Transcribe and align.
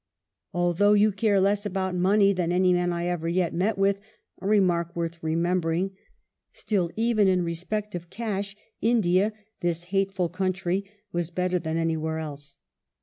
"Although 0.51 0.93
you 0.93 1.11
care 1.11 1.39
less 1.39 1.63
about 1.63 1.93
money 1.93 2.33
than 2.33 2.51
any 2.51 2.73
man 2.73 2.91
I 2.91 3.05
ever 3.05 3.27
yet 3.29 3.53
met 3.53 3.77
with," 3.77 3.99
a 4.39 4.47
remark 4.47 4.95
worth 4.95 5.21
remembering, 5.21 5.95
still 6.51 6.89
even 6.95 7.27
in 7.27 7.43
respect 7.43 7.93
of 7.93 8.09
cash, 8.09 8.55
India," 8.81 9.31
this 9.61 9.83
hateful 9.93 10.27
country," 10.27 10.89
was 11.11 11.29
better 11.29 11.59
than 11.59 11.77
any 11.77 11.97
where 11.97 12.17
else. 12.17 12.55